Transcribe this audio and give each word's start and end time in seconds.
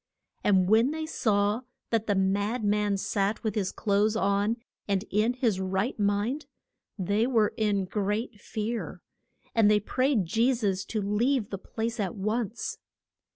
And 0.43 0.67
when 0.67 0.89
they 0.89 1.05
saw 1.05 1.61
that 1.91 2.07
the 2.07 2.15
mad 2.15 2.63
man 2.63 2.97
sat 2.97 3.43
with 3.43 3.53
his 3.53 3.71
clothes 3.71 4.15
on 4.15 4.57
and 4.87 5.05
in 5.11 5.33
his 5.33 5.59
right 5.59 5.99
mind, 5.99 6.47
they 6.97 7.27
were 7.27 7.53
in 7.55 7.85
great 7.85 8.39
fear. 8.41 9.03
And 9.53 9.69
they 9.69 9.79
prayed 9.79 10.25
Je 10.25 10.55
sus 10.55 10.85
to 10.85 11.03
leave 11.03 11.51
the 11.51 11.59
place 11.59 11.99
at 11.99 12.15
once. 12.15 12.79